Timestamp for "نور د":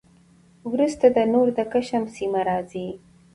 1.33-1.59